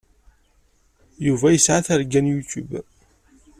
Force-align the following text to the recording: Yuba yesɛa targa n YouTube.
Yuba 1.25 1.47
yesɛa 1.51 1.85
targa 1.87 2.19
n 2.21 2.29
YouTube. 2.33 2.73